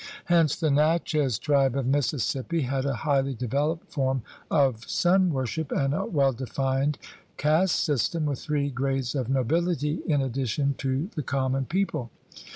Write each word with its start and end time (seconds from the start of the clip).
Hence 0.25 0.55
the 0.55 0.71
Natchez 0.71 1.37
tribe 1.37 1.75
of 1.77 1.85
Mississippi 1.85 2.61
had 2.61 2.85
a 2.85 2.95
highly 3.05 3.35
developed 3.35 3.91
form 3.93 4.23
of 4.49 4.89
sun 4.89 5.29
worship 5.31 5.71
and 5.71 5.93
a 5.93 6.05
well 6.07 6.33
defined 6.33 6.97
caste 7.37 7.75
system 7.83 8.25
with 8.25 8.39
three 8.39 8.71
grades 8.71 9.13
of 9.13 9.29
nobility 9.29 10.01
in 10.07 10.19
addition 10.19 10.73
to 10.79 11.11
the 11.15 11.21
common 11.21 11.65
people. 11.65 12.09